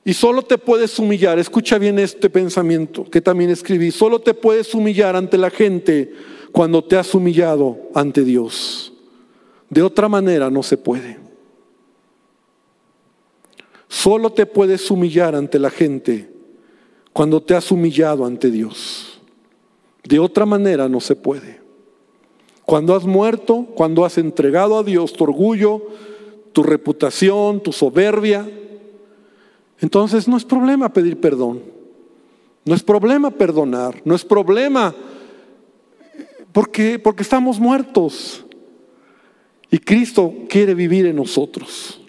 [0.03, 4.73] Y solo te puedes humillar, escucha bien este pensamiento que también escribí, solo te puedes
[4.73, 6.13] humillar ante la gente
[6.51, 8.93] cuando te has humillado ante Dios.
[9.69, 11.17] De otra manera no se puede.
[13.88, 16.29] Solo te puedes humillar ante la gente
[17.13, 19.19] cuando te has humillado ante Dios.
[20.03, 21.66] De otra manera no se puede.
[22.67, 25.88] Cuando has muerto, cuando has entregado a Dios tu orgullo,
[26.51, 28.45] tu reputación, tu soberbia,
[29.80, 31.62] entonces no es problema pedir perdón.
[32.65, 34.93] No es problema perdonar, no es problema
[36.51, 38.43] porque, porque estamos muertos
[39.71, 42.01] y Cristo quiere vivir en nosotros.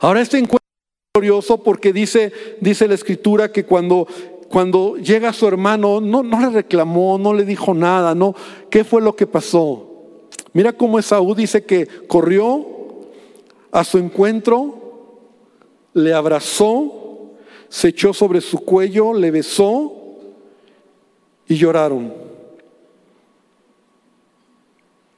[0.00, 4.08] Ahora este encuentro es glorioso porque dice, dice la escritura que cuando,
[4.50, 8.34] cuando llega su hermano no, no le reclamó, no le dijo nada, no,
[8.68, 10.18] ¿qué fue lo que pasó?
[10.52, 12.66] Mira cómo Esaú dice que corrió
[13.70, 14.74] a su encuentro,
[15.94, 17.30] le abrazó,
[17.68, 20.18] se echó sobre su cuello, le besó
[21.46, 22.12] y lloraron.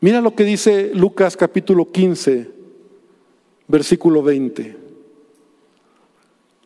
[0.01, 2.51] Mira lo que dice Lucas capítulo 15,
[3.67, 4.77] versículo 20.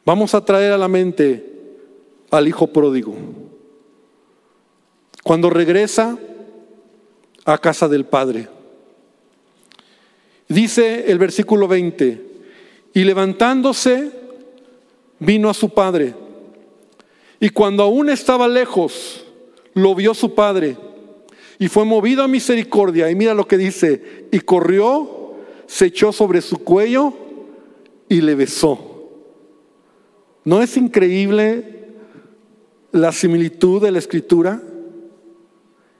[0.04, 1.55] Vamos a traer a la mente
[2.30, 3.14] al hijo pródigo.
[5.22, 6.18] Cuando regresa
[7.44, 8.48] a casa del padre.
[10.48, 12.22] Dice el versículo 20,
[12.94, 14.10] y levantándose
[15.18, 16.14] vino a su padre.
[17.40, 19.24] Y cuando aún estaba lejos,
[19.74, 20.76] lo vio su padre
[21.58, 23.10] y fue movido a misericordia.
[23.10, 25.34] Y mira lo que dice, y corrió,
[25.66, 27.12] se echó sobre su cuello
[28.08, 28.92] y le besó.
[30.44, 31.75] ¿No es increíble
[32.96, 34.60] la similitud de la escritura?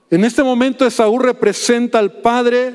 [0.09, 2.73] En este momento Esaú representa al Padre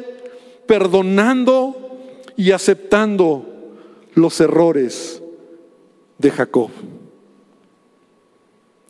[0.66, 1.98] perdonando
[2.36, 3.46] y aceptando
[4.14, 5.22] los errores
[6.18, 6.70] de Jacob.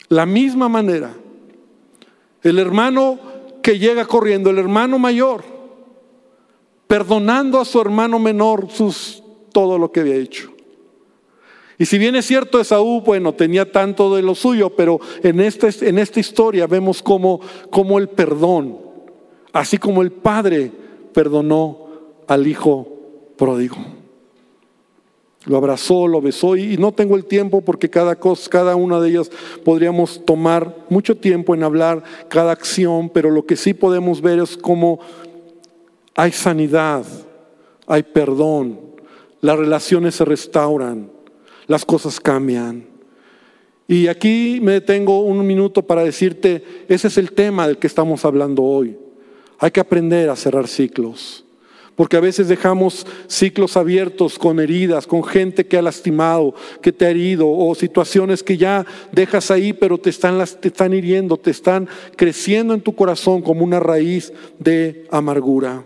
[0.09, 1.15] La misma manera,
[2.43, 3.19] el hermano
[3.63, 5.45] que llega corriendo, el hermano mayor,
[6.87, 10.52] perdonando a su hermano menor sus, todo lo que había hecho.
[11.83, 15.69] Y si bien es cierto, Esaú, bueno, tenía tanto de lo suyo, pero en esta,
[15.85, 17.41] en esta historia vemos como,
[17.71, 18.79] como el perdón,
[19.53, 20.71] así como el padre
[21.13, 21.89] perdonó
[22.29, 22.87] al hijo
[23.37, 23.79] pródigo.
[25.45, 29.11] Lo abrazó, lo besó y no tengo el tiempo porque cada cosa, cada una de
[29.11, 29.33] ellas
[29.65, 34.57] podríamos tomar mucho tiempo en hablar cada acción, pero lo que sí podemos ver es
[34.57, 35.01] cómo
[36.15, 37.05] hay sanidad,
[37.89, 38.79] hay perdón,
[39.41, 41.11] las relaciones se restauran,
[41.67, 42.87] las cosas cambian.
[43.89, 48.25] Y aquí me detengo un minuto para decirte, ese es el tema del que estamos
[48.25, 48.97] hablando hoy.
[49.59, 51.45] Hay que aprender a cerrar ciclos.
[51.95, 57.05] Porque a veces dejamos ciclos abiertos con heridas, con gente que ha lastimado, que te
[57.05, 61.51] ha herido, o situaciones que ya dejas ahí, pero te están, te están hiriendo, te
[61.51, 65.85] están creciendo en tu corazón como una raíz de amargura.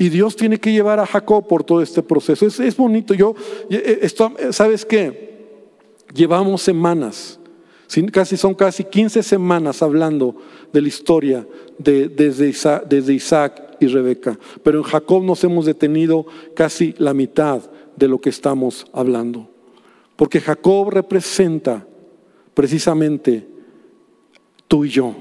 [0.00, 2.46] Y Dios tiene que llevar a Jacob por todo este proceso.
[2.46, 3.12] Es, es bonito.
[3.12, 3.34] Yo,
[3.68, 4.08] eh,
[4.50, 5.28] ¿sabes qué?
[6.14, 7.38] Llevamos semanas
[8.12, 10.36] Casi, son casi 15 semanas hablando
[10.72, 14.38] de la historia de, desde, Isaac, desde Isaac y Rebeca.
[14.62, 19.50] Pero en Jacob nos hemos detenido casi la mitad de lo que estamos hablando.
[20.14, 21.84] Porque Jacob representa
[22.54, 23.46] precisamente
[24.68, 25.12] tú y yo.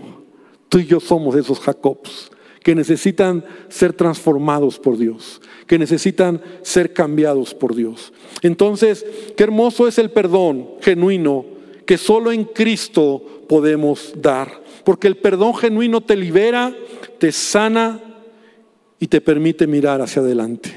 [0.69, 2.29] Tú y yo somos esos Jacobs
[2.69, 8.13] que necesitan ser transformados por Dios, que necesitan ser cambiados por Dios.
[8.43, 9.03] Entonces,
[9.35, 11.47] qué hermoso es el perdón genuino
[11.87, 14.61] que solo en Cristo podemos dar.
[14.83, 16.71] Porque el perdón genuino te libera,
[17.17, 17.99] te sana
[18.99, 20.69] y te permite mirar hacia adelante.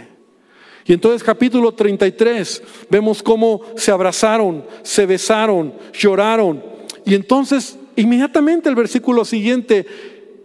[0.87, 6.65] Y entonces capítulo 33 vemos cómo se abrazaron, se besaron, lloraron.
[7.05, 9.85] Y entonces inmediatamente el versículo siguiente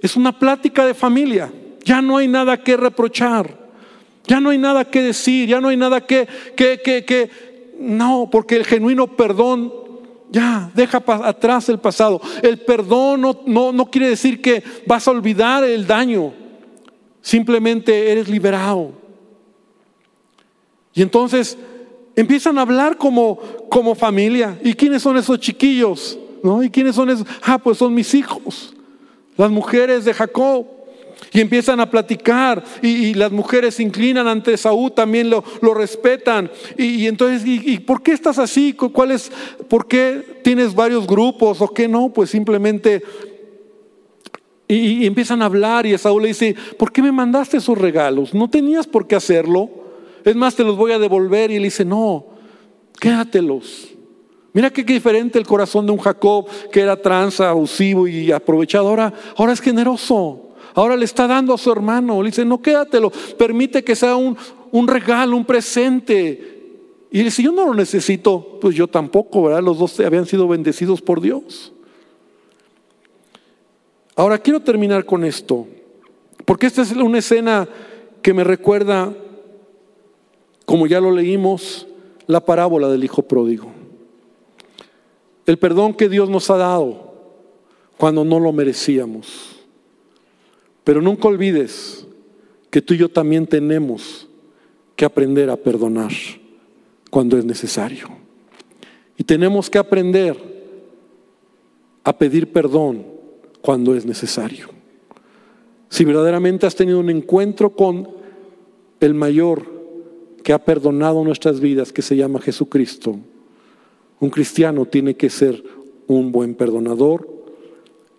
[0.01, 1.51] es una plática de familia.
[1.83, 3.67] Ya no hay nada que reprochar.
[4.25, 7.29] Ya no hay nada que decir, ya no hay nada que, que, que, que
[7.79, 9.71] no, porque el genuino perdón
[10.29, 12.21] ya, deja atrás el pasado.
[12.41, 16.33] El perdón no, no, quiere decir que vas a olvidar el daño.
[17.21, 18.91] Simplemente eres liberado.
[20.93, 21.57] Y entonces
[22.15, 24.60] empiezan a hablar como, como familia.
[24.63, 26.17] ¿Y quiénes son esos chiquillos?
[26.43, 26.61] ¿No?
[26.61, 27.28] ¿Y quiénes son esos?
[27.43, 28.74] Ah, pues son mis hijos.
[29.38, 30.65] Las mujeres de Jacob.
[31.33, 36.49] Y empiezan a platicar y, las mujeres se inclinan ante Saúl, también lo, respetan.
[36.77, 38.73] Y, entonces, y, por qué estás así?
[38.73, 39.31] ¿Cuál es,
[39.67, 42.09] ¿Por qué tienes varios grupos o qué no?
[42.09, 43.03] Pues simplemente...
[44.67, 48.33] Y, empiezan a hablar y Saúl le dice, ¿por qué me mandaste esos regalos?
[48.33, 49.69] No tenías por qué hacerlo.
[50.25, 51.51] Es más, te los voy a devolver.
[51.51, 52.25] Y él dice, no,
[52.99, 53.97] quédatelos.
[54.58, 59.14] Mira qué diferente el corazón de un Jacob que era tranza, abusivo y aprovechador.
[59.36, 60.55] ahora es generoso.
[60.74, 62.24] Ahora le está dando a su hermano.
[62.24, 64.36] Le dice, no quédatelo, permite que sea un,
[64.72, 66.72] un regalo, un presente.
[67.12, 69.62] Y dice, yo no lo necesito, pues yo tampoco, ¿verdad?
[69.62, 71.72] Los dos habían sido bendecidos por Dios.
[74.16, 75.68] Ahora quiero terminar con esto,
[76.45, 77.70] porque esta es una escena
[78.24, 79.14] que me recuerda,
[80.66, 81.86] como ya lo leímos,
[82.26, 83.76] la parábola del Hijo Pródigo.
[85.48, 87.14] El perdón que Dios nos ha dado
[87.98, 89.56] cuando no lo merecíamos.
[90.84, 92.06] Pero nunca olvides
[92.70, 94.28] que tú y yo también tenemos
[94.98, 96.12] que aprender a perdonar
[97.10, 98.10] cuando es necesario.
[99.18, 100.38] Y tenemos que aprender
[102.04, 103.06] a pedir perdón
[103.62, 104.68] cuando es necesario.
[105.89, 108.10] Si verdaderamente has tenido un encuentro con
[109.00, 109.66] el mayor
[110.43, 113.18] que ha perdonado nuestras vidas, que se llama Jesucristo,
[114.20, 115.63] un cristiano tiene que ser
[116.07, 117.28] un buen perdonador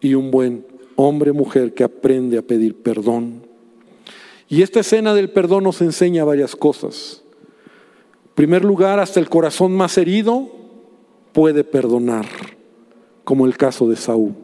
[0.01, 3.47] y un buen hombre, mujer que aprende a pedir perdón.
[4.49, 7.23] Y esta escena del perdón nos enseña varias cosas.
[8.25, 10.49] En primer lugar, hasta el corazón más herido
[11.33, 12.27] puede perdonar,
[13.25, 14.35] como el caso de Saúl.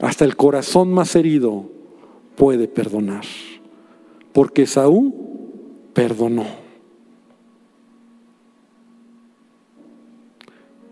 [0.00, 1.64] Hasta el corazón más herido
[2.36, 3.24] puede perdonar,
[4.32, 5.12] porque Saúl
[5.92, 6.67] perdonó.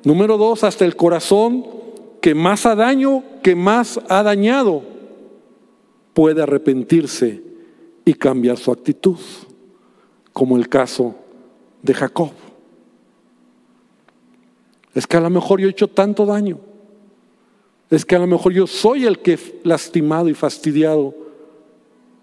[0.06, 1.66] Número dos, hasta el corazón
[2.20, 4.84] que más ha daño, que más ha dañado,
[6.14, 7.42] puede arrepentirse
[8.04, 9.18] y cambiar su actitud,
[10.32, 11.16] como el caso
[11.82, 12.30] de Jacob.
[14.94, 16.60] Es que a lo mejor yo he hecho tanto daño.
[17.90, 21.16] Es que a lo mejor yo soy el que he lastimado y fastidiado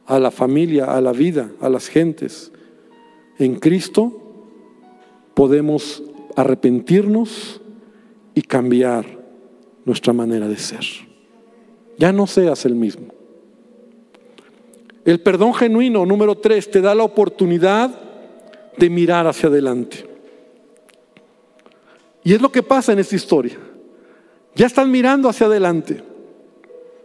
[0.05, 2.49] a la familia, a la vida, a las gentes.
[3.39, 4.21] En Cristo
[5.33, 6.01] podemos
[6.37, 7.59] arrepentirnos
[8.35, 9.05] y cambiar
[9.85, 10.85] nuestra manera de ser.
[11.97, 13.07] Ya no seas el mismo.
[15.05, 17.91] El perdón genuino, número tres, te da la oportunidad
[18.77, 20.07] de mirar hacia adelante.
[22.23, 23.57] Y es lo que pasa en esta historia.
[24.55, 26.01] Ya están mirando hacia adelante.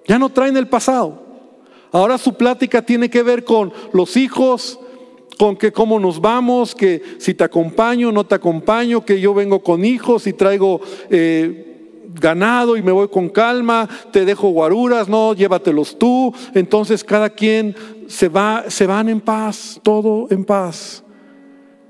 [0.06, 1.22] Ya no traen el pasado.
[1.90, 4.78] Ahora su plática tiene que ver con los hijos,
[5.38, 9.60] con que cómo nos vamos, que si te acompaño, no te acompaño, que yo vengo
[9.60, 10.80] con hijos y traigo
[11.10, 11.64] eh,
[12.20, 16.34] ganado y me voy con calma, te dejo guaruras, no, llévatelos tú.
[16.54, 17.74] Entonces cada quien
[18.08, 21.04] se va, se van en paz, todo en paz.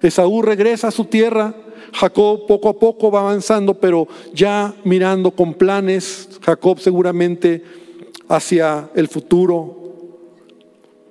[0.02, 1.54] Esaú regresa a su tierra,
[1.92, 7.64] Jacob poco a poco va avanzando, pero ya mirando con planes, Jacob seguramente
[8.28, 9.77] hacia el futuro,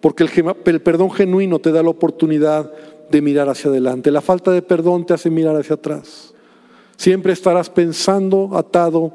[0.07, 2.71] porque el, perdón genuino te da la oportunidad
[3.11, 4.09] de mirar hacia adelante.
[4.09, 6.33] La falta de perdón te hace mirar hacia atrás.
[6.95, 9.11] Siempre estarás pensando atado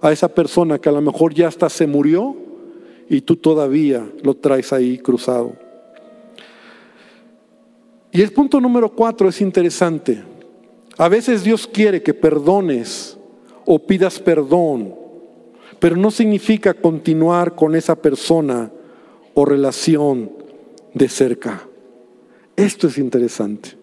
[0.00, 2.36] a esa persona que a lo mejor ya hasta se murió
[3.08, 5.54] y tú todavía lo traes ahí cruzado.
[8.12, 10.22] Y el punto número cuatro es interesante.
[10.96, 13.18] A veces Dios quiere que perdones
[13.64, 14.94] o pidas perdón,
[15.80, 18.70] pero no significa continuar con esa persona
[19.34, 20.35] o relación
[20.96, 21.68] de cerca.
[22.56, 23.76] Esto es interesante.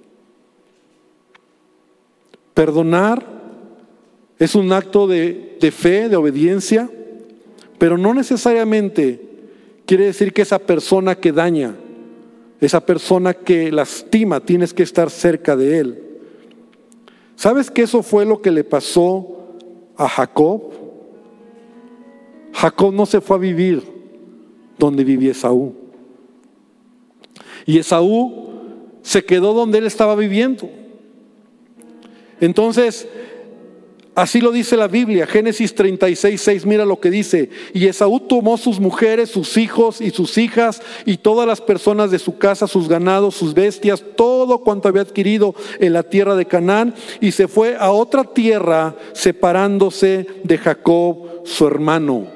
[2.56, 3.24] Perdonar
[4.40, 6.90] es un acto de, fe, de obediencia,
[7.78, 9.22] pero no necesariamente
[9.86, 11.76] quiere decir que esa persona que daña,
[12.60, 16.04] esa persona que lastima, tienes que estar cerca de él.
[17.36, 19.56] ¿Sabes que eso fue lo que le pasó
[19.98, 20.64] a Jacob?
[22.54, 23.84] Jacob no se fue a vivir
[24.80, 25.83] donde vivía Esaú.
[27.66, 28.54] Y Esaú
[29.02, 30.70] se quedó donde él estaba viviendo.
[32.40, 33.08] Entonces,
[34.16, 37.50] así lo dice la Biblia, Génesis 36, 6, mira lo que dice.
[37.74, 42.20] Y Esaú tomó sus mujeres, sus hijos y sus hijas y todas las personas de
[42.20, 46.96] su casa, sus ganados, sus bestias, todo cuanto había adquirido en la tierra de Canaán
[47.22, 52.33] y se fue a otra tierra separándose de Jacob, su hermano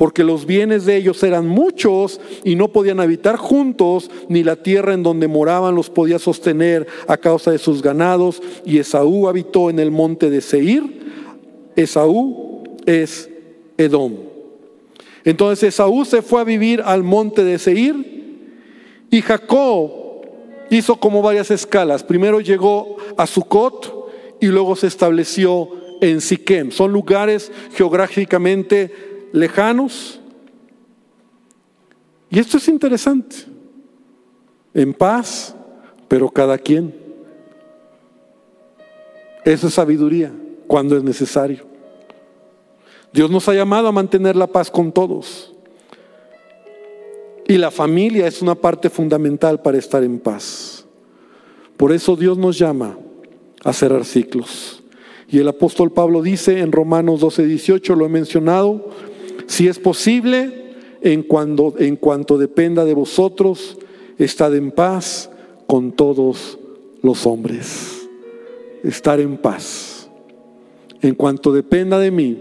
[0.00, 4.94] porque los bienes de ellos eran muchos y no podían habitar juntos, ni la tierra
[4.94, 9.78] en donde moraban los podía sostener a causa de sus ganados, y Esaú habitó en
[9.78, 10.84] el monte de Seir.
[11.76, 13.28] Esaú es
[13.76, 14.14] Edom.
[15.22, 18.46] Entonces Esaú se fue a vivir al monte de Seir
[19.10, 19.90] y Jacob
[20.70, 22.04] hizo como varias escalas.
[22.04, 24.08] Primero llegó a Sucot
[24.40, 25.68] y luego se estableció
[26.00, 26.70] en Siquem.
[26.70, 30.20] Son lugares geográficamente lejanos.
[32.28, 33.36] Y esto es interesante.
[34.72, 35.54] En paz,
[36.08, 36.94] pero cada quien.
[39.44, 40.32] Eso es sabiduría
[40.66, 41.64] cuando es necesario.
[43.12, 45.52] Dios nos ha llamado a mantener la paz con todos.
[47.48, 50.84] Y la familia es una parte fundamental para estar en paz.
[51.76, 52.96] Por eso Dios nos llama
[53.64, 54.84] a cerrar ciclos.
[55.28, 58.90] Y el apóstol Pablo dice en Romanos 12, 18, lo he mencionado,
[59.50, 63.78] si es posible, en cuanto, en cuanto dependa de vosotros,
[64.16, 65.28] estad en paz
[65.66, 66.56] con todos
[67.02, 68.08] los hombres.
[68.84, 70.08] Estar en paz.
[71.02, 72.38] En cuanto dependa de mí,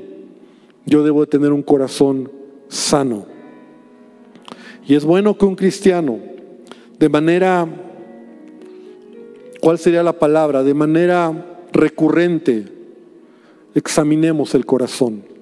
[0.85, 2.31] yo debo de tener un corazón
[2.67, 3.25] sano.
[4.85, 6.19] Y es bueno que un cristiano,
[6.99, 7.67] de manera,
[9.59, 10.61] ¿cuál sería la palabra?
[10.61, 12.65] De manera recurrente,
[13.73, 15.38] examinemos el corazón.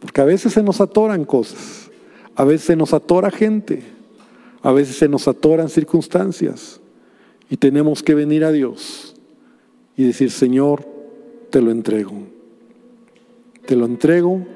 [0.00, 1.90] Porque a veces se nos atoran cosas,
[2.34, 3.82] a veces se nos atora gente,
[4.62, 6.80] a veces se nos atoran circunstancias.
[7.50, 9.14] Y tenemos que venir a Dios
[9.96, 10.86] y decir, Señor,
[11.50, 12.12] te lo entrego.
[13.66, 14.46] Te lo entrego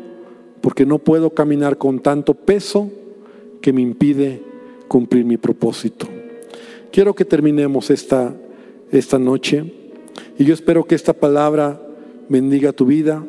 [0.61, 2.91] porque no puedo caminar con tanto peso
[3.61, 4.43] que me impide
[4.89, 6.07] cumplir mi propósito.
[6.93, 8.35] Quiero que terminemos esta,
[8.91, 9.73] esta noche
[10.39, 11.81] y yo espero que esta palabra
[12.29, 13.25] bendiga tu vida,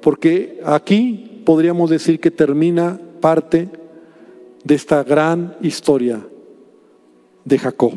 [0.00, 3.68] porque aquí podríamos decir que termina parte
[4.64, 6.26] de esta gran historia
[7.44, 7.92] de Jacob.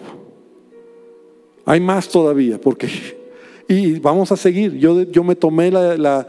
[1.66, 2.88] Hay más todavía, porque,
[3.68, 4.78] y vamos a seguir.
[4.78, 6.28] Yo, yo me tomé la,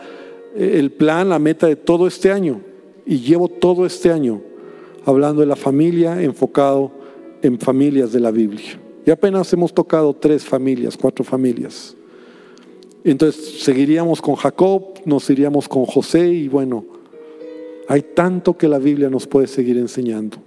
[0.55, 2.61] el plan, la meta de todo este año,
[3.05, 4.41] y llevo todo este año
[5.05, 6.91] hablando de la familia, enfocado
[7.43, 8.81] en familias de la Biblia.
[9.05, 11.95] Y apenas hemos tocado tres familias, cuatro familias.
[13.05, 16.96] Entonces seguiríamos con Jacob, nos iríamos con José y bueno,
[17.89, 20.39] hay tanto que la Biblia nos puede seguir enseñando.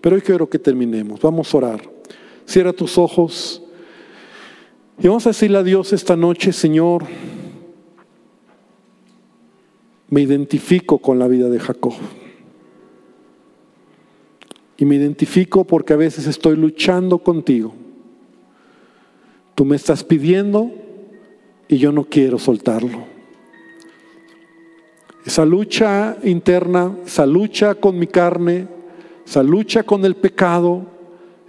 [0.00, 1.20] Pero hoy quiero que terminemos.
[1.20, 1.90] Vamos a orar.
[2.44, 3.62] Cierra tus ojos.
[4.98, 7.04] Y vamos a decirle a Dios esta noche, Señor,
[10.08, 11.94] me identifico con la vida de Jacob.
[14.78, 17.74] Y me identifico porque a veces estoy luchando contigo.
[19.54, 20.70] Tú me estás pidiendo
[21.66, 23.15] y yo no quiero soltarlo.
[25.26, 28.68] Esa lucha interna, esa lucha con mi carne,
[29.26, 30.86] esa lucha con el pecado,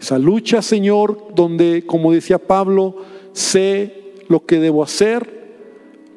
[0.02, 2.96] esa lucha, Señor, donde, como decía Pablo,
[3.34, 5.38] sé lo que debo hacer,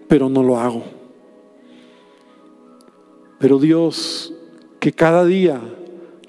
[0.09, 0.83] pero no lo hago.
[3.39, 4.33] Pero Dios,
[4.79, 5.61] que cada día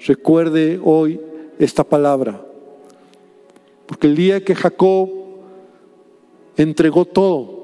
[0.06, 1.18] recuerde hoy
[1.58, 2.44] esta palabra.
[3.86, 5.08] Porque el día que Jacob
[6.58, 7.62] entregó todo,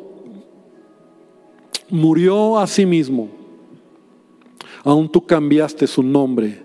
[1.90, 3.38] murió a sí mismo,
[4.91, 6.62] aún tú cambiaste su nombre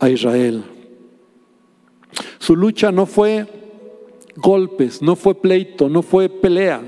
[0.00, 0.64] a Israel.
[2.38, 3.46] Su lucha no fue
[4.34, 6.82] golpes, no fue pleito, no fue pelea.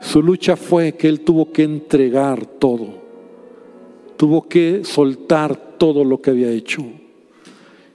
[0.00, 3.02] Su lucha fue que él tuvo que entregar todo.
[4.16, 6.84] Tuvo que soltar todo lo que había hecho.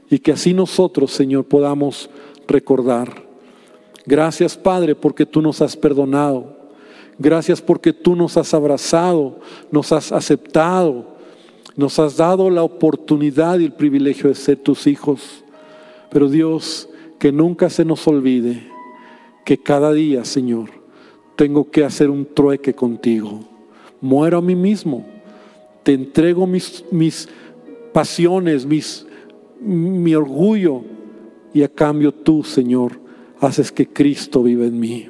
[0.10, 2.10] Y que así nosotros, Señor, podamos
[2.46, 3.26] recordar.
[4.06, 6.58] Gracias, Padre, porque tú nos has perdonado.
[7.18, 9.40] Gracias porque tú nos has abrazado,
[9.72, 11.09] nos has aceptado,
[11.76, 15.44] nos has dado la oportunidad y el privilegio de ser tus hijos.
[16.10, 16.90] Pero Dios,
[17.20, 18.64] que nunca se nos olvide
[19.46, 20.70] que cada día, Señor,
[21.36, 23.40] tengo que hacer un trueque contigo.
[24.02, 25.06] Muero a mí mismo.
[25.84, 26.84] Te entrego mis,
[27.94, 29.06] pasiones, mis,
[29.60, 30.84] mi orgullo.
[31.54, 33.00] Y a cambio tú, Señor,
[33.40, 35.08] haces que Cristo viva en mí.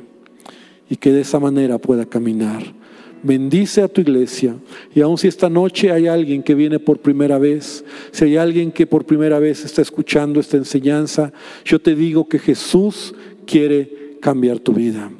[0.89, 2.79] Y que de esa manera pueda caminar.
[3.22, 4.56] Bendice a tu iglesia.
[4.96, 8.72] Y aun si esta noche hay alguien que viene por primera vez, si hay alguien
[8.72, 11.34] que por primera vez está escuchando esta enseñanza,
[11.66, 13.14] yo te digo que Jesús
[13.46, 15.12] quiere cambiar tu vida.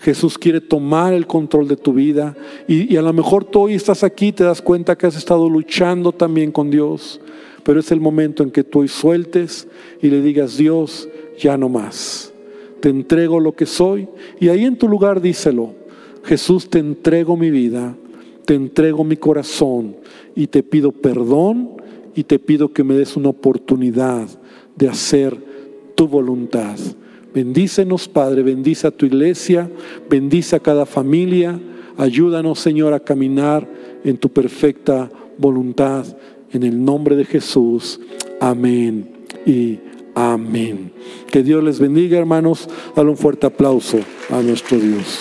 [0.00, 2.36] Jesús quiere tomar el control de tu vida.
[2.68, 6.12] Y, a lo mejor tú hoy estás aquí, te das cuenta que has estado luchando
[6.12, 7.20] también con Dios.
[7.62, 9.66] Pero es el momento en que tú hoy sueltes
[10.02, 12.32] y le digas, Dios, ya no más.
[12.80, 14.08] Te entrego lo que soy.
[14.38, 15.83] Y ahí en tu lugar díselo.
[16.24, 17.94] Jesús, te entrego mi vida,
[18.44, 19.96] te entrego mi corazón
[20.34, 21.70] y te pido perdón
[22.14, 24.26] y te pido que me des una oportunidad
[24.76, 25.36] de hacer
[25.94, 26.76] tu voluntad.
[27.34, 29.70] Bendícenos, Padre, bendice a tu iglesia,
[30.08, 31.60] bendice a cada familia,
[31.96, 33.68] ayúdanos, Señor, a caminar
[34.04, 36.06] en tu perfecta voluntad.
[36.52, 38.00] En el nombre de Jesús.
[38.40, 39.10] Amén
[39.44, 39.80] y
[40.14, 40.92] amén.
[41.30, 42.68] Que Dios les bendiga, hermanos.
[42.94, 43.98] Dale un fuerte aplauso
[44.30, 45.18] a nuestro Dios.